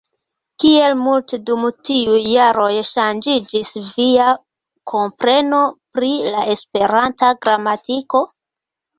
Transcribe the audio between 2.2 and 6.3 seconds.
jaroj ŝanĝiĝis via kompreno pri